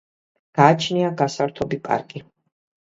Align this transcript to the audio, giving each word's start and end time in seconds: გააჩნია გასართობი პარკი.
გააჩნია 0.59 1.13
გასართობი 1.21 1.81
პარკი. 1.87 2.29